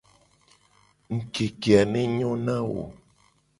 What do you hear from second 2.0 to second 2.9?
nyo na wo.